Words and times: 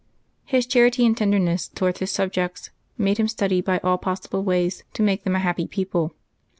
His 0.45 0.65
charity 0.65 1.05
and 1.05 1.15
tenderness 1.15 1.67
towards 1.67 1.99
his 1.99 2.09
subjects 2.09 2.71
made 2.97 3.19
him 3.19 3.27
study 3.27 3.61
by 3.61 3.77
all 3.83 3.99
possible 3.99 4.41
ways 4.43 4.83
to 4.93 5.03
make 5.03 5.23
them 5.25 5.35
a 5.35 5.39
happy 5.39 5.67
people. 5.67 6.15